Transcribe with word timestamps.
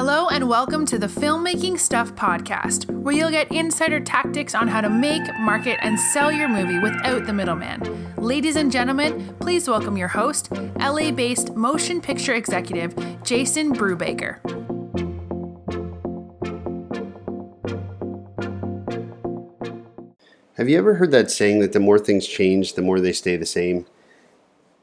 Hello, 0.00 0.28
and 0.28 0.48
welcome 0.48 0.86
to 0.86 0.96
the 0.96 1.08
Filmmaking 1.08 1.76
Stuff 1.76 2.14
podcast, 2.14 2.88
where 2.88 3.12
you'll 3.12 3.32
get 3.32 3.50
insider 3.50 3.98
tactics 3.98 4.54
on 4.54 4.68
how 4.68 4.80
to 4.80 4.88
make, 4.88 5.22
market, 5.40 5.76
and 5.82 5.98
sell 5.98 6.30
your 6.30 6.48
movie 6.48 6.78
without 6.78 7.26
the 7.26 7.32
middleman. 7.32 8.14
Ladies 8.14 8.54
and 8.54 8.70
gentlemen, 8.70 9.34
please 9.40 9.68
welcome 9.68 9.96
your 9.96 10.06
host, 10.06 10.52
LA 10.78 11.10
based 11.10 11.56
motion 11.56 12.00
picture 12.00 12.34
executive, 12.34 12.94
Jason 13.24 13.74
Brubaker. 13.74 14.38
Have 20.54 20.68
you 20.68 20.78
ever 20.78 20.94
heard 20.94 21.10
that 21.10 21.28
saying 21.28 21.58
that 21.58 21.72
the 21.72 21.80
more 21.80 21.98
things 21.98 22.24
change, 22.24 22.74
the 22.74 22.82
more 22.82 23.00
they 23.00 23.12
stay 23.12 23.34
the 23.34 23.44
same? 23.44 23.84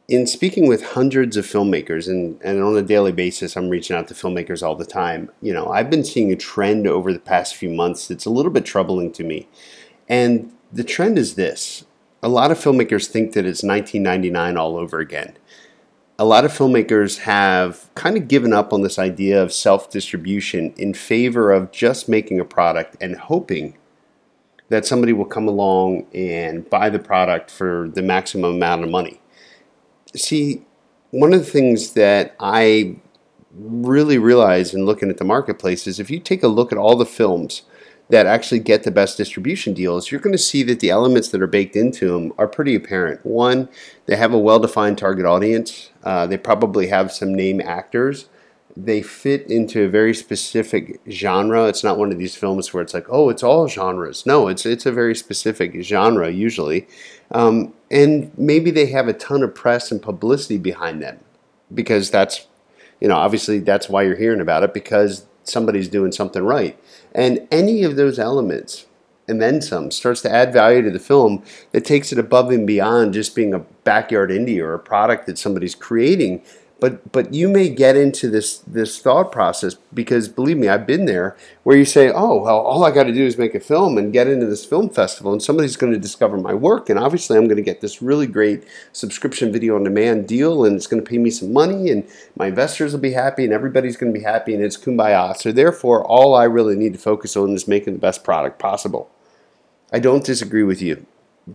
In 0.07 0.27
speaking 0.27 0.67
with 0.67 0.83
hundreds 0.83 1.35
of 1.35 1.45
filmmakers 1.45 2.07
and, 2.07 2.39
and 2.43 2.61
on 2.61 2.77
a 2.77 2.81
daily 2.81 3.11
basis 3.11 3.57
i'm 3.57 3.69
reaching 3.69 3.95
out 3.95 4.07
to 4.07 4.13
filmmakers 4.13 4.61
all 4.61 4.75
the 4.75 4.85
time 4.85 5.31
you 5.41 5.51
know 5.51 5.67
i've 5.69 5.89
been 5.89 6.03
seeing 6.03 6.31
a 6.31 6.35
trend 6.35 6.85
over 6.85 7.11
the 7.11 7.19
past 7.19 7.55
few 7.55 7.69
months 7.69 8.07
that's 8.07 8.25
a 8.25 8.29
little 8.29 8.51
bit 8.51 8.65
troubling 8.65 9.11
to 9.11 9.23
me. 9.23 9.47
And 10.07 10.53
the 10.71 10.83
trend 10.83 11.17
is 11.17 11.35
this. 11.35 11.85
A 12.21 12.29
lot 12.29 12.51
of 12.51 12.57
filmmakers 12.57 13.07
think 13.07 13.33
that 13.33 13.45
it's 13.45 13.63
1999 13.63 14.57
all 14.57 14.77
over 14.77 14.99
again. 14.99 15.37
A 16.17 16.25
lot 16.25 16.45
of 16.45 16.51
filmmakers 16.51 17.19
have 17.19 17.89
kind 17.93 18.15
of 18.15 18.27
given 18.27 18.53
up 18.53 18.71
on 18.71 18.81
this 18.81 18.97
idea 18.97 19.41
of 19.41 19.51
self-distribution 19.51 20.73
in 20.77 20.93
favor 20.93 21.51
of 21.51 21.71
just 21.71 22.07
making 22.07 22.39
a 22.39 22.45
product 22.45 22.95
and 23.01 23.17
hoping 23.17 23.77
that 24.69 24.85
somebody 24.85 25.13
will 25.13 25.25
come 25.25 25.47
along 25.47 26.07
and 26.13 26.67
buy 26.69 26.89
the 26.89 26.99
product 26.99 27.51
for 27.51 27.89
the 27.93 28.01
maximum 28.01 28.55
amount 28.55 28.83
of 28.83 28.89
money 28.89 29.19
see, 30.15 30.63
one 31.11 31.33
of 31.33 31.39
the 31.39 31.51
things 31.51 31.93
that 31.93 32.35
I 32.39 32.97
really 33.57 34.17
realize 34.17 34.73
in 34.73 34.85
looking 34.85 35.09
at 35.09 35.17
the 35.17 35.23
marketplace 35.23 35.87
is 35.87 35.99
if 35.99 36.09
you 36.09 36.19
take 36.19 36.43
a 36.43 36.47
look 36.47 36.71
at 36.71 36.77
all 36.77 36.95
the 36.95 37.05
films 37.05 37.63
that 38.09 38.25
actually 38.25 38.59
get 38.59 38.83
the 38.83 38.91
best 38.91 39.17
distribution 39.17 39.73
deals, 39.73 40.11
you're 40.11 40.21
going 40.21 40.31
to 40.31 40.37
see 40.37 40.61
that 40.63 40.79
the 40.79 40.89
elements 40.89 41.29
that 41.29 41.41
are 41.41 41.47
baked 41.47 41.75
into 41.75 42.11
them 42.11 42.33
are 42.37 42.47
pretty 42.47 42.75
apparent. 42.75 43.25
One, 43.25 43.67
they 44.05 44.15
have 44.15 44.33
a 44.33 44.37
well 44.37 44.59
defined 44.59 44.97
target 44.97 45.25
audience, 45.25 45.89
uh, 46.03 46.27
they 46.27 46.37
probably 46.37 46.87
have 46.87 47.11
some 47.11 47.33
name 47.33 47.61
actors. 47.61 48.29
They 48.77 49.01
fit 49.01 49.49
into 49.49 49.85
a 49.85 49.87
very 49.87 50.13
specific 50.13 50.99
genre. 51.09 51.65
It's 51.67 51.81
not 51.81 51.97
one 51.97 52.11
of 52.11 52.17
these 52.17 52.35
films 52.35 52.73
where 52.73 52.83
it's 52.83 52.93
like, 52.93 53.05
oh, 53.09 53.29
it's 53.29 53.41
all 53.41 53.69
genres. 53.69 54.25
No, 54.25 54.49
it's 54.49 54.65
it's 54.65 54.85
a 54.85 54.91
very 54.91 55.15
specific 55.15 55.81
genre 55.81 56.29
usually. 56.29 56.85
Um, 57.31 57.73
and 57.95 58.37
maybe 58.37 58.71
they 58.71 58.87
have 58.87 59.07
a 59.07 59.13
ton 59.13 59.41
of 59.41 59.55
press 59.55 59.89
and 59.89 60.01
publicity 60.01 60.57
behind 60.57 61.01
them 61.01 61.17
because 61.73 62.11
that's, 62.11 62.45
you 62.99 63.07
know, 63.07 63.15
obviously 63.15 63.59
that's 63.59 63.87
why 63.87 64.03
you're 64.03 64.17
hearing 64.17 64.41
about 64.41 64.63
it 64.63 64.73
because 64.73 65.25
somebody's 65.43 65.87
doing 65.87 66.11
something 66.11 66.43
right. 66.43 66.77
And 67.13 67.47
any 67.51 67.83
of 67.83 67.95
those 67.95 68.19
elements 68.19 68.85
and 69.29 69.41
then 69.41 69.61
some 69.61 69.91
starts 69.91 70.21
to 70.23 70.31
add 70.31 70.51
value 70.51 70.81
to 70.81 70.91
the 70.91 70.99
film 70.99 71.41
that 71.71 71.85
takes 71.85 72.11
it 72.11 72.19
above 72.19 72.51
and 72.51 72.67
beyond 72.67 73.13
just 73.13 73.33
being 73.33 73.53
a 73.53 73.59
backyard 73.59 74.29
indie 74.29 74.59
or 74.59 74.73
a 74.73 74.79
product 74.79 75.25
that 75.25 75.37
somebody's 75.37 75.73
creating 75.73 76.43
but 76.79 77.11
but 77.11 77.33
you 77.33 77.47
may 77.47 77.69
get 77.69 77.95
into 77.95 78.29
this 78.29 78.57
this 78.59 78.99
thought 78.99 79.31
process 79.31 79.75
because 79.93 80.27
believe 80.27 80.57
me 80.57 80.67
I've 80.67 80.85
been 80.85 81.05
there 81.05 81.35
where 81.63 81.77
you 81.77 81.85
say 81.85 82.11
oh 82.13 82.41
well 82.41 82.59
all 82.59 82.83
I 82.83 82.91
got 82.91 83.03
to 83.03 83.13
do 83.13 83.25
is 83.25 83.37
make 83.37 83.55
a 83.55 83.59
film 83.59 83.97
and 83.97 84.11
get 84.11 84.27
into 84.27 84.45
this 84.45 84.65
film 84.65 84.89
festival 84.89 85.31
and 85.31 85.41
somebody's 85.41 85.77
going 85.77 85.93
to 85.93 85.99
discover 85.99 86.37
my 86.37 86.53
work 86.53 86.89
and 86.89 86.99
obviously 86.99 87.37
I'm 87.37 87.45
going 87.45 87.57
to 87.57 87.63
get 87.63 87.81
this 87.81 88.01
really 88.01 88.27
great 88.27 88.65
subscription 88.91 89.51
video 89.51 89.75
on 89.75 89.83
demand 89.83 90.27
deal 90.27 90.65
and 90.65 90.75
it's 90.75 90.87
going 90.87 91.03
to 91.03 91.09
pay 91.09 91.17
me 91.17 91.29
some 91.29 91.53
money 91.53 91.89
and 91.89 92.07
my 92.35 92.47
investors 92.47 92.93
will 92.93 92.99
be 92.99 93.13
happy 93.13 93.45
and 93.45 93.53
everybody's 93.53 93.97
going 93.97 94.13
to 94.13 94.19
be 94.19 94.25
happy 94.25 94.53
and 94.53 94.63
it's 94.63 94.77
kumbaya. 94.77 95.35
So 95.35 95.51
therefore 95.51 96.03
all 96.03 96.35
I 96.35 96.43
really 96.43 96.75
need 96.75 96.93
to 96.93 96.99
focus 96.99 97.37
on 97.37 97.51
is 97.51 97.67
making 97.67 97.93
the 97.93 97.99
best 97.99 98.23
product 98.23 98.59
possible. 98.59 99.09
I 99.93 99.99
don't 99.99 100.25
disagree 100.25 100.63
with 100.63 100.81
you 100.81 101.05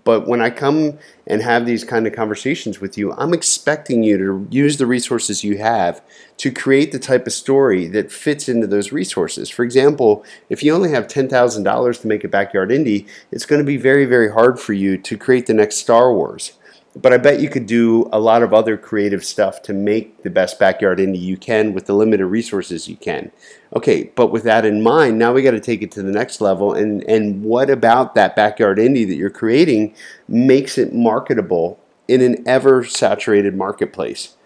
but 0.04 0.28
when 0.28 0.40
I 0.40 0.50
come 0.50 0.98
and 1.26 1.42
have 1.42 1.66
these 1.66 1.82
kind 1.82 2.06
of 2.06 2.14
conversations 2.14 2.80
with 2.80 2.96
you, 2.96 3.12
I'm 3.12 3.34
expecting 3.34 4.04
you 4.04 4.18
to 4.18 4.46
use 4.50 4.76
the 4.76 4.86
resources 4.86 5.42
you 5.42 5.58
have 5.58 6.00
to 6.36 6.52
create 6.52 6.92
the 6.92 6.98
type 6.98 7.26
of 7.26 7.32
story 7.32 7.88
that 7.88 8.12
fits 8.12 8.48
into 8.48 8.68
those 8.68 8.92
resources. 8.92 9.50
For 9.50 9.64
example, 9.64 10.24
if 10.48 10.62
you 10.62 10.72
only 10.72 10.90
have 10.90 11.08
$10,000 11.08 12.00
to 12.00 12.06
make 12.06 12.22
a 12.22 12.28
backyard 12.28 12.70
indie, 12.70 13.08
it's 13.32 13.46
going 13.46 13.60
to 13.60 13.66
be 13.66 13.76
very, 13.76 14.04
very 14.04 14.30
hard 14.30 14.60
for 14.60 14.72
you 14.72 14.96
to 14.96 15.18
create 15.18 15.46
the 15.46 15.54
next 15.54 15.76
Star 15.76 16.14
Wars 16.14 16.52
but 16.96 17.12
I 17.12 17.18
bet 17.18 17.40
you 17.40 17.48
could 17.48 17.66
do 17.66 18.08
a 18.12 18.18
lot 18.18 18.42
of 18.42 18.52
other 18.52 18.76
creative 18.76 19.24
stuff 19.24 19.62
to 19.62 19.72
make 19.72 20.22
the 20.22 20.30
best 20.30 20.58
backyard 20.58 20.98
indie 20.98 21.20
you 21.20 21.36
can 21.36 21.72
with 21.72 21.86
the 21.86 21.94
limited 21.94 22.26
resources 22.26 22.88
you 22.88 22.96
can. 22.96 23.30
Okay, 23.76 24.10
but 24.16 24.32
with 24.32 24.42
that 24.42 24.64
in 24.64 24.82
mind, 24.82 25.16
now 25.16 25.32
we 25.32 25.42
got 25.42 25.52
to 25.52 25.60
take 25.60 25.82
it 25.82 25.92
to 25.92 26.02
the 26.02 26.10
next 26.10 26.40
level. 26.40 26.72
And, 26.72 27.04
and 27.04 27.44
what 27.44 27.70
about 27.70 28.14
that 28.16 28.34
backyard 28.34 28.78
indie 28.78 29.06
that 29.06 29.14
you're 29.14 29.30
creating 29.30 29.94
makes 30.26 30.78
it 30.78 30.92
marketable 30.92 31.78
in 32.08 32.22
an 32.22 32.42
ever 32.46 32.82
saturated 32.82 33.54
marketplace? 33.54 34.36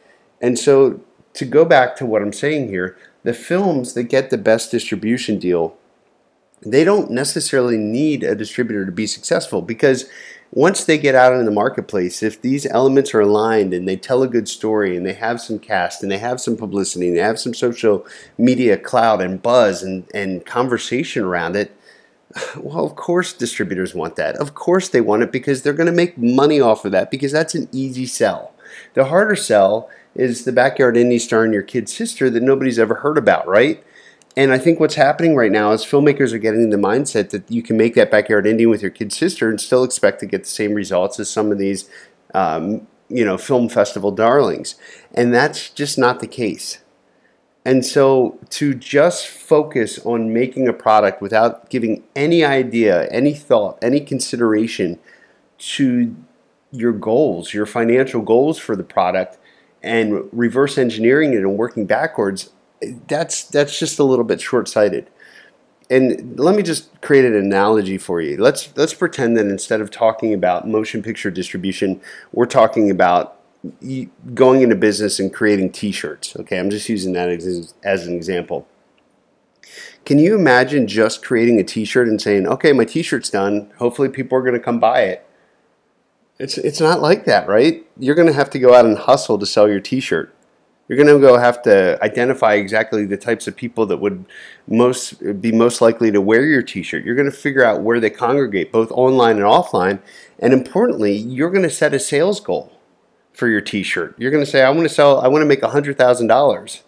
And 0.40 0.58
so, 0.58 1.00
to 1.32 1.44
go 1.46 1.64
back 1.64 1.96
to 1.96 2.06
what 2.06 2.22
I'm 2.22 2.32
saying 2.32 2.68
here, 2.68 2.96
the 3.22 3.32
films 3.32 3.94
that 3.94 4.04
get 4.04 4.28
the 4.28 4.38
best 4.38 4.70
distribution 4.70 5.38
deal, 5.38 5.76
they 6.60 6.84
don't 6.84 7.10
necessarily 7.10 7.78
need 7.78 8.22
a 8.22 8.34
distributor 8.34 8.84
to 8.84 8.92
be 8.92 9.06
successful 9.06 9.62
because 9.62 10.04
once 10.54 10.84
they 10.84 10.96
get 10.96 11.16
out 11.16 11.32
in 11.32 11.44
the 11.44 11.50
marketplace, 11.50 12.22
if 12.22 12.40
these 12.40 12.64
elements 12.66 13.12
are 13.12 13.20
aligned 13.20 13.74
and 13.74 13.88
they 13.88 13.96
tell 13.96 14.22
a 14.22 14.28
good 14.28 14.48
story 14.48 14.96
and 14.96 15.04
they 15.04 15.12
have 15.12 15.40
some 15.40 15.58
cast 15.58 16.00
and 16.00 16.12
they 16.12 16.18
have 16.18 16.40
some 16.40 16.56
publicity 16.56 17.08
and 17.08 17.16
they 17.16 17.20
have 17.20 17.40
some 17.40 17.52
social 17.52 18.06
media 18.38 18.76
cloud 18.76 19.20
and 19.20 19.42
buzz 19.42 19.82
and, 19.82 20.08
and 20.14 20.46
conversation 20.46 21.24
around 21.24 21.56
it, 21.56 21.76
well, 22.56 22.84
of 22.84 22.94
course 22.94 23.32
distributors 23.32 23.96
want 23.96 24.14
that. 24.14 24.36
Of 24.36 24.54
course 24.54 24.88
they 24.88 25.00
want 25.00 25.24
it 25.24 25.32
because 25.32 25.62
they're 25.62 25.72
going 25.72 25.86
to 25.88 25.92
make 25.92 26.16
money 26.16 26.60
off 26.60 26.84
of 26.84 26.92
that 26.92 27.10
because 27.10 27.32
that's 27.32 27.56
an 27.56 27.68
easy 27.72 28.06
sell. 28.06 28.52
The 28.94 29.06
harder 29.06 29.36
sell 29.36 29.90
is 30.14 30.44
the 30.44 30.52
backyard 30.52 30.94
indie 30.94 31.20
star 31.20 31.42
and 31.42 31.52
your 31.52 31.64
kid's 31.64 31.92
sister 31.92 32.30
that 32.30 32.44
nobody's 32.44 32.78
ever 32.78 32.94
heard 32.94 33.18
about, 33.18 33.48
right? 33.48 33.82
And 34.36 34.52
I 34.52 34.58
think 34.58 34.80
what's 34.80 34.96
happening 34.96 35.36
right 35.36 35.52
now 35.52 35.72
is 35.72 35.84
filmmakers 35.84 36.32
are 36.32 36.38
getting 36.38 36.70
the 36.70 36.76
mindset 36.76 37.30
that 37.30 37.48
you 37.50 37.62
can 37.62 37.76
make 37.76 37.94
that 37.94 38.10
backyard 38.10 38.46
indie 38.46 38.68
with 38.68 38.82
your 38.82 38.90
kid's 38.90 39.16
sister 39.16 39.48
and 39.48 39.60
still 39.60 39.84
expect 39.84 40.20
to 40.20 40.26
get 40.26 40.42
the 40.42 40.50
same 40.50 40.74
results 40.74 41.20
as 41.20 41.30
some 41.30 41.52
of 41.52 41.58
these, 41.58 41.88
um, 42.34 42.86
you 43.08 43.24
know, 43.24 43.38
film 43.38 43.68
festival 43.68 44.10
darlings. 44.10 44.74
And 45.14 45.32
that's 45.32 45.70
just 45.70 45.98
not 45.98 46.18
the 46.18 46.26
case. 46.26 46.78
And 47.64 47.86
so 47.86 48.38
to 48.50 48.74
just 48.74 49.26
focus 49.26 49.98
on 50.04 50.32
making 50.32 50.68
a 50.68 50.72
product 50.72 51.22
without 51.22 51.70
giving 51.70 52.02
any 52.14 52.44
idea, 52.44 53.08
any 53.10 53.34
thought, 53.34 53.78
any 53.80 54.00
consideration 54.00 54.98
to 55.58 56.14
your 56.72 56.92
goals, 56.92 57.54
your 57.54 57.66
financial 57.66 58.20
goals 58.20 58.58
for 58.58 58.76
the 58.76 58.82
product, 58.82 59.38
and 59.82 60.28
reverse 60.32 60.76
engineering 60.76 61.32
it 61.32 61.38
and 61.38 61.56
working 61.56 61.86
backwards, 61.86 62.50
that's 63.08 63.44
that's 63.44 63.78
just 63.78 63.98
a 63.98 64.04
little 64.04 64.24
bit 64.24 64.40
short-sighted. 64.40 65.10
And 65.90 66.38
let 66.38 66.56
me 66.56 66.62
just 66.62 67.00
create 67.02 67.24
an 67.24 67.34
analogy 67.34 67.98
for 67.98 68.20
you. 68.20 68.36
Let's 68.38 68.74
let's 68.76 68.94
pretend 68.94 69.36
that 69.36 69.46
instead 69.46 69.80
of 69.80 69.90
talking 69.90 70.32
about 70.32 70.66
motion 70.66 71.02
picture 71.02 71.30
distribution, 71.30 72.00
we're 72.32 72.46
talking 72.46 72.90
about 72.90 73.38
going 74.34 74.62
into 74.62 74.76
business 74.76 75.18
and 75.18 75.32
creating 75.32 75.72
T-shirts. 75.72 76.36
Okay, 76.36 76.58
I'm 76.58 76.70
just 76.70 76.88
using 76.88 77.12
that 77.12 77.28
as, 77.28 77.74
as 77.82 78.06
an 78.06 78.14
example. 78.14 78.66
Can 80.04 80.18
you 80.18 80.34
imagine 80.34 80.86
just 80.86 81.24
creating 81.24 81.58
a 81.58 81.64
T-shirt 81.64 82.08
and 82.08 82.20
saying, 82.20 82.46
"Okay, 82.46 82.72
my 82.72 82.84
T-shirt's 82.84 83.30
done. 83.30 83.70
Hopefully, 83.78 84.08
people 84.08 84.36
are 84.38 84.42
going 84.42 84.54
to 84.54 84.60
come 84.60 84.80
buy 84.80 85.02
it." 85.02 85.26
It's 86.38 86.58
it's 86.58 86.80
not 86.80 87.00
like 87.00 87.26
that, 87.26 87.46
right? 87.48 87.86
You're 87.98 88.14
going 88.14 88.28
to 88.28 88.34
have 88.34 88.50
to 88.50 88.58
go 88.58 88.74
out 88.74 88.84
and 88.84 88.98
hustle 88.98 89.38
to 89.38 89.46
sell 89.46 89.68
your 89.68 89.80
T-shirt 89.80 90.33
you're 90.88 91.02
going 91.02 91.08
to 91.08 91.18
go 91.18 91.38
have 91.38 91.62
to 91.62 91.98
identify 92.02 92.54
exactly 92.54 93.06
the 93.06 93.16
types 93.16 93.46
of 93.46 93.56
people 93.56 93.86
that 93.86 93.96
would 93.98 94.24
most 94.68 95.40
be 95.40 95.50
most 95.50 95.80
likely 95.80 96.10
to 96.12 96.20
wear 96.20 96.44
your 96.44 96.62
t-shirt. 96.62 97.04
You're 97.04 97.14
going 97.14 97.30
to 97.30 97.36
figure 97.36 97.64
out 97.64 97.82
where 97.82 98.00
they 98.00 98.10
congregate 98.10 98.70
both 98.70 98.90
online 98.92 99.36
and 99.36 99.44
offline. 99.44 100.00
And 100.38 100.52
importantly 100.52 101.16
you're 101.16 101.50
going 101.50 101.62
to 101.62 101.70
set 101.70 101.94
a 101.94 101.98
sales 101.98 102.40
goal 102.40 102.72
for 103.32 103.48
your 103.48 103.60
t-shirt. 103.60 104.14
You're 104.18 104.30
going 104.30 104.44
to 104.44 104.50
say 104.50 104.62
i 104.62 104.70
want 104.70 104.82
to 104.82 104.94
sell 104.94 105.20
i 105.20 105.28
want 105.28 105.42
to 105.42 105.46
make 105.46 105.62
$100000 105.62 106.82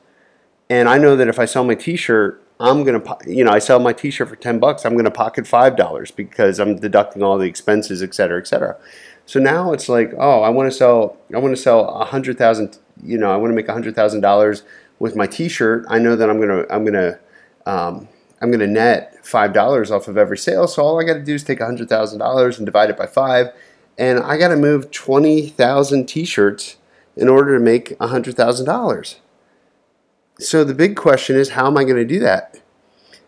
and 0.69 0.89
i 0.89 0.99
know 0.99 1.17
that 1.17 1.29
if 1.29 1.39
i 1.39 1.45
sell 1.45 1.65
my 1.65 1.75
t-shirt 1.75 2.43
i'm 2.61 2.85
going 2.85 3.01
to 3.01 3.17
you 3.27 3.45
know 3.45 3.51
i 3.51 3.59
sell 3.59 3.79
my 3.79 3.93
t-shirt 3.93 4.29
for 4.29 4.37
10 4.37 4.59
bucks 4.59 4.85
i'm 4.85 4.93
going 4.93 5.05
to 5.05 5.11
pocket 5.11 5.45
$5 5.45 6.17
because 6.17 6.61
i'm 6.61 6.77
deducting 6.77 7.23
all 7.23 7.39
the 7.39 7.47
expenses 7.47 8.03
et 8.03 8.15
cetera 8.15 8.39
et 8.39 8.47
cetera. 8.47 8.77
So 9.25 9.41
now 9.41 9.73
it's 9.73 9.89
like 9.89 10.13
oh 10.19 10.43
i 10.43 10.51
want 10.51 10.71
to 10.71 10.77
sell 10.77 11.17
i 11.35 11.39
want 11.39 11.57
to 11.57 11.61
sell 11.61 11.87
100000 11.99 12.79
you 13.03 13.19
know, 13.19 13.31
I 13.31 13.37
want 13.37 13.51
to 13.51 13.55
make 13.55 13.69
hundred 13.69 13.95
thousand 13.95 14.21
dollars 14.21 14.63
with 14.99 15.17
my 15.17 15.27
T-shirt. 15.27 15.85
I 15.89 15.99
know 15.99 16.17
that 16.17 16.31
I'm 16.31 16.41
gonna 16.41 16.65
I'm 16.71 16.85
gonna 16.85 17.19
um, 17.67 18.09
I'm 18.41 18.51
gonna 18.51 18.67
net 18.67 19.25
five 19.25 19.53
dollars 19.53 19.91
off 19.91 20.09
of 20.09 20.17
every 20.17 20.39
sale. 20.39 20.67
So 20.69 20.83
all 20.83 21.01
I 21.01 21.05
got 21.05 21.15
to 21.15 21.25
do 21.25 21.35
is 21.35 21.45
take 21.45 21.61
hundred 21.61 21.89
thousand 21.89 22.19
dollars 22.19 22.59
and 22.59 22.67
divide 22.67 22.91
it 22.91 22.97
by 22.97 23.07
five, 23.07 23.49
and 23.99 24.19
I 24.21 24.39
got 24.39 24.49
to 24.49 24.57
move 24.57 24.91
twenty 24.91 25.49
thousand 25.49 26.07
T-shirts 26.07 26.77
in 27.17 27.29
order 27.29 27.57
to 27.57 27.63
make 27.63 27.99
hundred 27.99 28.37
thousand 28.37 28.67
dollars. 28.67 29.17
So 30.39 30.65
the 30.65 30.75
big 30.75 30.97
question 30.97 31.37
is, 31.37 31.51
how 31.51 31.67
am 31.67 31.79
I 31.79 31.85
going 31.85 31.97
to 31.97 32.05
do 32.05 32.19
that? 32.21 32.61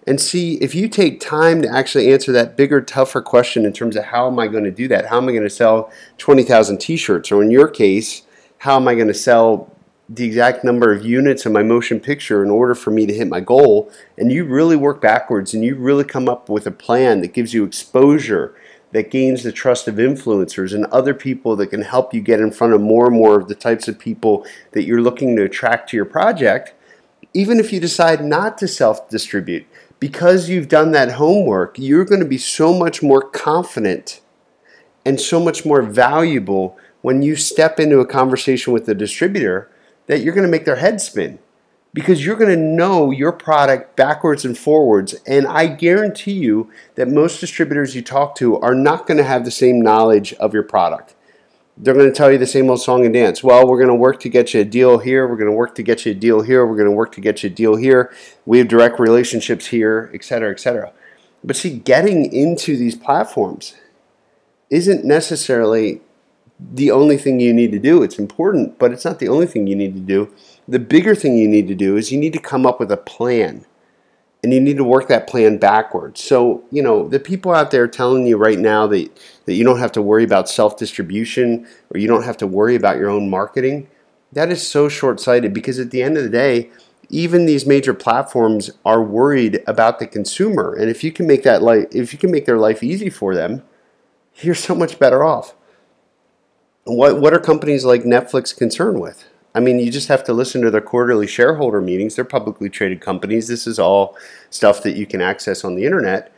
And 0.07 0.21
see, 0.21 0.55
if 0.57 0.75
you 0.75 0.89
take 0.89 1.21
time 1.21 1.63
to 1.63 1.69
actually 1.69 2.13
answer 2.13 2.33
that 2.33 2.57
bigger, 2.57 2.81
tougher 2.81 3.21
question 3.21 3.65
in 3.65 3.73
terms 3.73 3.97
of 3.97 4.05
how 4.05 4.27
am 4.27 4.39
I 4.39 4.47
going 4.47 4.65
to 4.65 4.71
do 4.71 4.89
that? 4.89 5.07
How 5.07 5.19
am 5.19 5.29
I 5.29 5.33
going 5.33 5.43
to 5.43 5.51
sell 5.51 5.91
20,000 6.19 6.79
t 6.79 6.97
shirts? 6.97 7.31
Or 7.31 7.43
in 7.43 7.51
your 7.51 7.69
case, 7.69 8.23
how 8.59 8.77
am 8.77 8.89
I 8.89 8.95
going 8.95 9.09
to 9.09 9.15
sell 9.15 9.73
the 10.09 10.25
exact 10.25 10.65
number 10.65 10.93
of 10.93 11.05
units 11.05 11.45
of 11.47 11.53
my 11.53 11.63
motion 11.63 12.01
picture 12.01 12.43
in 12.43 12.51
order 12.51 12.75
for 12.75 12.91
me 12.91 13.07
to 13.07 13.15
hit 13.15 13.29
my 13.29 13.41
goal? 13.41 13.91
And 14.17 14.33
you 14.33 14.45
really 14.45 14.77
work 14.77 15.01
backwards 15.01 15.55
and 15.55 15.65
you 15.65 15.77
really 15.77 16.05
come 16.05 16.29
up 16.29 16.49
with 16.49 16.67
a 16.67 16.73
plan 16.73 17.21
that 17.21 17.33
gives 17.33 17.55
you 17.55 17.65
exposure, 17.65 18.55
that 18.93 19.11
gains 19.11 19.43
the 19.43 19.53
trust 19.53 19.87
of 19.87 19.97
influencers 19.97 20.75
and 20.75 20.87
other 20.87 21.15
people 21.15 21.55
that 21.57 21.69
can 21.69 21.83
help 21.83 22.13
you 22.13 22.21
get 22.21 22.41
in 22.41 22.51
front 22.51 22.73
of 22.73 22.81
more 22.81 23.07
and 23.07 23.17
more 23.17 23.39
of 23.39 23.49
the 23.49 23.55
types 23.55 23.87
of 23.87 23.99
people 23.99 24.45
that 24.73 24.85
you're 24.85 25.03
looking 25.03 25.37
to 25.37 25.45
attract 25.45 25.91
to 25.91 25.97
your 25.97 26.07
project. 26.07 26.75
Even 27.35 27.61
if 27.61 27.73
you 27.73 27.79
decide 27.79 28.25
not 28.25 28.59
to 28.59 28.67
self 28.67 29.09
distribute, 29.09 29.67
because 30.01 30.49
you've 30.49 30.69
done 30.69 30.93
that 30.93 31.13
homework, 31.13 31.79
you're 31.79 32.05
going 32.05 32.21
to 32.21 32.27
be 32.27 32.39
so 32.39 32.73
much 32.73 33.03
more 33.03 33.21
confident 33.21 34.21
and 35.05 35.21
so 35.21 35.39
much 35.39 35.65
more 35.65 35.83
valuable 35.83 36.77
when 37.09 37.23
you 37.23 37.35
step 37.35 37.81
into 37.81 38.01
a 38.01 38.07
conversation 38.07 38.71
with 38.71 38.85
the 38.85 38.95
distributor 38.95 39.71
that 40.09 40.21
you're 40.21 40.35
going 40.35 40.47
to 40.47 40.51
make 40.51 40.67
their 40.67 40.77
head 40.77 41.01
spin 41.01 41.39
because 41.95 42.23
you're 42.23 42.37
going 42.37 42.55
to 42.55 42.63
know 42.63 43.11
your 43.11 43.33
product 43.33 43.97
backwards 43.97 44.45
and 44.45 44.59
forwards. 44.59 45.15
And 45.27 45.47
I 45.47 45.69
guarantee 45.69 46.33
you 46.33 46.71
that 46.97 47.09
most 47.09 47.41
distributors 47.41 47.97
you 47.97 48.03
talk 48.03 48.35
to 48.35 48.61
are 48.61 48.75
not 48.75 49.07
going 49.07 49.17
to 49.17 49.25
have 49.25 49.47
the 49.47 49.51
same 49.51 49.81
knowledge 49.81 50.35
of 50.35 50.53
your 50.53 50.65
product. 50.65 51.15
They're 51.79 51.95
going 51.95 52.13
to 52.13 52.15
tell 52.15 52.31
you 52.31 52.37
the 52.37 52.47
same 52.47 52.69
old 52.69 52.83
song 52.83 53.07
and 53.07 53.15
dance. 53.15 53.43
Well, 53.43 53.67
we're 53.67 53.79
going 53.79 53.89
to 53.89 53.95
work 53.95 54.21
to 54.21 54.29
get 54.29 54.53
you 54.53 54.61
a 54.61 54.65
deal 54.67 54.99
here. 54.99 55.27
We're 55.27 55.39
going 55.39 55.51
to 55.51 55.57
work 55.57 55.75
to 55.77 55.83
get 55.83 56.05
you 56.05 56.13
a 56.13 56.15
deal 56.15 56.43
here. 56.43 56.67
We're 56.67 56.77
going 56.77 56.91
to 56.91 56.95
work 56.95 57.13
to 57.13 57.23
get 57.23 57.43
you 57.43 57.49
a 57.49 57.55
deal 57.55 57.77
here. 57.77 58.13
We 58.45 58.59
have 58.59 58.69
direct 58.69 59.01
relationships 59.01 59.69
here, 59.69 60.11
et 60.13 60.25
cetera, 60.25 60.51
et 60.51 60.61
cetera. 60.61 60.93
But 61.43 61.57
see, 61.57 61.79
getting 61.79 62.31
into 62.31 62.77
these 62.77 62.97
platforms 62.97 63.77
isn't 64.69 65.07
necessarily 65.07 66.03
the 66.61 66.91
only 66.91 67.17
thing 67.17 67.41
you 67.41 67.53
need 67.53 67.73
to 67.73 67.79
do. 67.79 68.03
It's 68.03 68.19
important, 68.19 68.79
but 68.79 68.93
it's 68.93 69.05
not 69.05 69.19
the 69.19 69.29
only 69.29 69.47
thing 69.47 69.67
you 69.67 69.77
need 69.77 69.95
to 69.95 70.01
do. 70.01 70.33
The 70.67 70.79
bigger 70.79 71.15
thing 71.15 71.39
you 71.39 71.49
need 71.49 71.69
to 71.69 71.75
do 71.75 71.97
is 71.97 72.13
you 72.13 72.19
need 72.19 72.33
to 72.33 72.41
come 72.41 72.67
up 72.67 72.81
with 72.81 72.91
a 72.91 72.97
plan 72.97 73.65
and 74.43 74.53
you 74.53 74.61
need 74.61 74.77
to 74.77 74.85
work 74.85 75.09
that 75.09 75.27
plan 75.27 75.59
backwards. 75.59 76.23
So, 76.23 76.63
you 76.71 76.83
know, 76.83 77.09
the 77.09 77.19
people 77.19 77.53
out 77.53 77.71
there 77.71 77.89
telling 77.89 78.27
you 78.27 78.37
right 78.37 78.59
now 78.59 78.87
that, 78.87 79.11
that 79.47 79.55
you 79.55 79.65
don't 79.65 79.79
have 79.79 79.93
to 79.93 80.03
worry 80.03 80.25
about 80.25 80.49
self 80.49 80.77
distribution 80.77 81.67
or 81.91 81.99
you 81.99 82.07
don't 82.07 82.25
have 82.25 82.37
to 82.39 82.47
worry 82.47 82.77
about 82.77 82.99
your 82.99 83.11
own 83.11 83.31
marketing, 83.31 83.89
that 84.33 84.51
is 84.51 84.67
so 84.67 84.89
short 84.89 85.21
sighted 85.21 85.53
because 85.55 85.79
at 85.79 85.91
the 85.91 86.03
end 86.03 86.17
of 86.17 86.23
the 86.23 86.31
day, 86.31 86.71
even 87.09 87.47
these 87.47 87.67
major 87.67 87.95
platforms 87.95 88.71
are 88.85 89.03
worried 89.03 89.63
about 89.67 89.99
the 89.99 90.07
consumer. 90.07 90.75
And 90.75 90.91
if 90.91 91.03
you 91.03 91.11
can 91.11 91.27
make 91.27 91.43
that 91.45 91.63
life, 91.63 91.87
if 91.91 92.13
you 92.13 92.19
can 92.19 92.31
make 92.31 92.45
their 92.45 92.59
life 92.59 92.83
easy 92.83 93.11
for 93.11 93.35
them, 93.35 93.63
you're 94.37 94.55
so 94.55 94.75
much 94.75 94.99
better 94.99 95.25
off. 95.25 95.55
What, 96.89 97.21
what 97.21 97.35
are 97.35 97.39
companies 97.39 97.85
like 97.85 98.03
Netflix 98.03 98.57
concerned 98.57 99.01
with? 99.01 99.25
I 99.55 99.61
mean, 99.61 99.79
you 99.79 99.91
just 99.91 100.09
have 100.09 100.25
to 100.25 100.33
listen 100.33 100.63
to 100.63 100.71
their 100.71 100.81
quarterly 100.81 101.27
shareholder 101.27 101.81
meetings. 101.81 102.15
They're 102.15 102.25
publicly 102.25 102.71
traded 102.71 103.01
companies. 103.01 103.49
This 103.49 103.67
is 103.67 103.79
all 103.79 104.17
stuff 104.51 104.83
that 104.83 104.97
you 104.97 105.07
can 105.07 105.21
access 105.21 105.65
on 105.65 105.75
the 105.75 105.85
internet. 105.85 106.33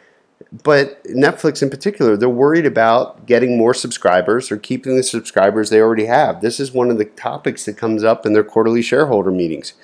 But 0.65 1.05
Netflix 1.05 1.63
in 1.63 1.71
particular, 1.71 2.17
they're 2.17 2.29
worried 2.29 2.67
about 2.67 3.27
getting 3.27 3.57
more 3.57 3.75
subscribers 3.75 4.51
or 4.51 4.57
keeping 4.57 4.97
the 4.97 5.03
subscribers 5.03 5.71
they 5.71 5.81
already 5.81 6.07
have. 6.07 6.41
This 6.41 6.59
is 6.59 6.73
one 6.73 6.91
of 6.91 6.99
the 6.99 7.05
topics 7.05 7.65
that 7.67 7.77
comes 7.77 8.03
up 8.03 8.27
in 8.27 8.33
their 8.33 8.45
quarterly 8.45 8.83
shareholder 8.83 9.31
meetings, 9.31 9.75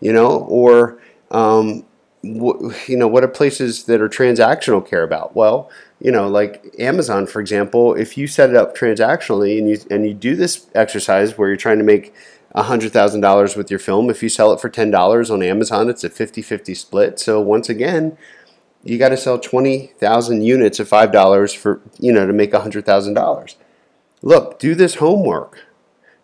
you 0.00 0.12
know, 0.12 0.38
or 0.48 0.98
um, 1.30 1.84
you 2.22 2.96
know, 2.96 3.08
what 3.08 3.20
do 3.20 3.28
places 3.28 3.84
that 3.84 4.00
are 4.00 4.08
transactional 4.08 4.86
care 4.86 5.02
about? 5.02 5.36
Well, 5.36 5.70
you 6.00 6.10
know, 6.10 6.28
like 6.28 6.74
Amazon, 6.78 7.26
for 7.26 7.40
example, 7.40 7.94
if 7.94 8.18
you 8.18 8.26
set 8.26 8.50
it 8.50 8.56
up 8.56 8.76
transactionally 8.76 9.58
and 9.58 9.68
you 9.68 9.78
and 9.90 10.06
you 10.06 10.14
do 10.14 10.36
this 10.36 10.66
exercise 10.74 11.38
where 11.38 11.48
you're 11.48 11.56
trying 11.56 11.78
to 11.78 11.84
make 11.84 12.14
$100,000 12.54 13.56
with 13.56 13.70
your 13.70 13.78
film, 13.78 14.10
if 14.10 14.22
you 14.22 14.28
sell 14.28 14.52
it 14.52 14.60
for 14.60 14.70
$10 14.70 15.30
on 15.30 15.42
Amazon, 15.42 15.90
it's 15.90 16.04
a 16.04 16.10
50-50 16.10 16.76
split. 16.76 17.18
So 17.18 17.40
once 17.40 17.68
again, 17.68 18.16
you 18.82 18.98
got 18.98 19.10
to 19.10 19.16
sell 19.16 19.38
20,000 19.38 20.42
units 20.42 20.80
of 20.80 20.88
$5 20.88 21.56
for, 21.56 21.80
you 21.98 22.12
know, 22.12 22.26
to 22.26 22.32
make 22.32 22.52
$100,000. 22.52 23.54
Look, 24.22 24.58
do 24.58 24.74
this 24.74 24.96
homework. 24.96 25.66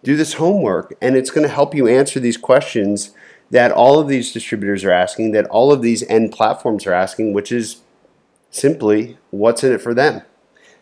Do 0.03 0.17
this 0.17 0.35
homework 0.35 0.95
and 1.01 1.17
it's 1.17 1.31
going 1.31 1.47
to 1.47 1.53
help 1.53 1.75
you 1.75 1.87
answer 1.87 2.19
these 2.19 2.37
questions 2.37 3.13
that 3.53 3.71
all 3.71 4.01
of 4.01 4.09
these 4.09 4.33
distributors 4.33 4.83
are 4.83 4.91
asking, 4.91 5.33
that 5.33 5.47
all 5.47 5.71
of 5.71 5.83
these 5.83 6.03
end 6.05 6.33
platforms 6.33 6.87
are 6.87 6.95
asking, 6.95 7.35
which 7.35 7.53
is 7.53 7.83
simply 8.51 9.19
what's 9.31 9.63
in 9.63 9.73
it 9.73 9.81
for 9.81 9.93
them. 9.95 10.23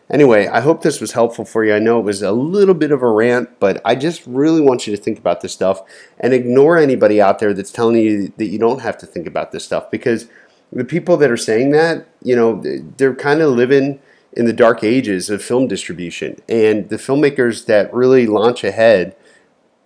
Anyway, 0.09 0.47
I 0.47 0.61
hope 0.61 0.81
this 0.81 0.99
was 0.99 1.11
helpful 1.11 1.45
for 1.45 1.63
you. 1.63 1.73
I 1.73 1.79
know 1.79 1.99
it 1.99 2.03
was 2.03 2.21
a 2.21 2.31
little 2.31 2.73
bit 2.73 2.91
of 2.91 3.01
a 3.01 3.09
rant, 3.09 3.59
but 3.59 3.81
I 3.83 3.95
just 3.95 4.23
really 4.25 4.61
want 4.61 4.87
you 4.87 4.95
to 4.95 5.01
think 5.01 5.19
about 5.19 5.41
this 5.41 5.53
stuff 5.53 5.81
and 6.17 6.33
ignore 6.33 6.77
anybody 6.77 7.21
out 7.21 7.39
there 7.39 7.53
that's 7.53 7.71
telling 7.71 7.97
you 7.97 8.33
that 8.37 8.47
you 8.47 8.57
don't 8.57 8.81
have 8.81 8.97
to 8.99 9.05
think 9.05 9.27
about 9.27 9.51
this 9.51 9.65
stuff 9.65 9.91
because 9.91 10.27
the 10.71 10.85
people 10.85 11.17
that 11.17 11.31
are 11.31 11.37
saying 11.37 11.71
that, 11.71 12.07
you 12.23 12.35
know, 12.35 12.61
they're 12.97 13.15
kind 13.15 13.41
of 13.41 13.51
living 13.51 13.99
in 14.33 14.45
the 14.45 14.53
dark 14.53 14.81
ages 14.81 15.29
of 15.29 15.43
film 15.43 15.67
distribution. 15.67 16.37
And 16.47 16.87
the 16.89 16.95
filmmakers 16.95 17.65
that 17.65 17.93
really 17.93 18.27
launch 18.27 18.63
ahead 18.63 19.15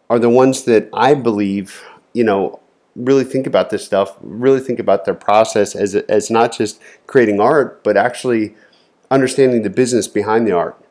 are 0.08 0.20
the 0.20 0.30
ones 0.30 0.66
that 0.66 0.88
I 0.94 1.16
believe, 1.16 1.84
you 2.14 2.24
know, 2.24 2.60
really 2.96 3.24
think 3.24 3.46
about 3.46 3.70
this 3.70 3.86
stuff, 3.86 4.16
really 4.22 4.60
think 4.60 4.80
about 4.80 5.06
their 5.06 5.14
process 5.14 5.76
as, 5.76 5.96
as 5.96 6.30
not 6.30 6.56
just 6.56 6.82
creating 7.08 7.40
art, 7.40 7.84
but 7.84 7.98
actually 7.98 8.56
understanding 9.12 9.64
the 9.64 9.70
business 9.70 10.08
behind 10.08 10.48
the 10.48 10.52
art. 10.52 10.82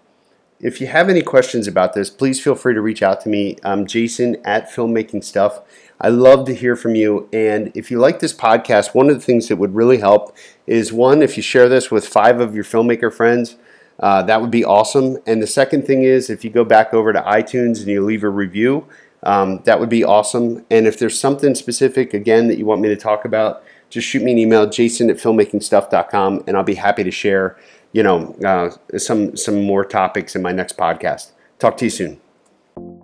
If 0.61 0.81
you 0.81 0.87
have 0.87 1.09
any 1.09 1.23
questions 1.23 1.67
about 1.67 1.95
this, 1.95 2.11
please 2.11 2.43
feel 2.43 2.55
free 2.55 2.75
to 2.75 2.81
reach 2.81 3.03
out 3.03 3.21
to 3.23 3.29
me. 3.29 3.57
I'm 3.65 3.87
Jason 3.87 4.37
at 4.45 4.71
Filmmaking 4.71 5.25
Stuff. 5.25 5.61
I 6.01 6.09
love 6.09 6.47
to 6.47 6.55
hear 6.55 6.77
from 6.77 6.95
you. 6.95 7.29
And 7.33 7.73
if 7.75 7.91
you 7.91 7.99
like 7.99 8.21
this 8.21 8.33
podcast, 8.33 8.95
one 8.95 9.09
of 9.09 9.15
the 9.15 9.21
things 9.21 9.49
that 9.49 9.57
would 9.57 9.75
really 9.75 9.99
help 9.99 10.37
is 10.67 10.93
one, 10.93 11.23
if 11.23 11.37
you 11.37 11.43
share 11.43 11.69
this 11.69 11.91
with 11.91 12.07
five 12.07 12.41
of 12.41 12.55
your 12.55 12.65
filmmaker 12.65 13.13
friends, 13.13 13.57
uh, 14.01 14.23
that 14.23 14.41
would 14.41 14.51
be 14.51 14.65
awesome. 14.65 15.19
And 15.27 15.43
the 15.43 15.47
second 15.47 15.87
thing 15.87 16.03
is, 16.03 16.31
if 16.31 16.45
you 16.45 16.51
go 16.51 16.65
back 16.65 16.93
over 16.93 17.13
to 17.13 17.21
iTunes 17.21 17.79
and 17.81 17.89
you 17.89 18.05
leave 18.05 18.25
a 18.25 18.29
review, 18.29 18.87
um, 19.25 19.61
that 19.65 19.81
would 19.81 19.89
be 19.89 20.05
awesome. 20.05 20.65
And 20.71 20.87
if 20.87 20.99
there's 20.99 21.19
something 21.19 21.55
specific, 21.55 22.15
again, 22.15 22.49
that 22.49 22.59
you 22.59 22.67
want 22.67 22.81
me 22.81 22.89
to 22.89 22.97
talk 22.97 23.25
about, 23.25 23.63
just 23.91 24.07
shoot 24.07 24.23
me 24.23 24.33
an 24.33 24.39
email, 24.39 24.69
jason 24.69 25.11
at 25.11 25.17
filmmakingstuff.com, 25.17 26.45
and 26.47 26.57
I'll 26.57 26.65
be 26.65 26.75
happy 26.75 27.05
to 27.05 27.11
share, 27.11 27.57
you 27.93 28.03
know, 28.03 28.35
uh, 28.45 28.71
some, 28.99 29.37
some 29.37 29.63
more 29.63 29.85
topics 29.85 30.35
in 30.35 30.43
my 30.43 30.53
next 30.53 30.77
podcast. 30.77 31.33
Talk 31.59 31.77
to 31.79 31.85
you 31.85 31.91
soon. 31.91 33.04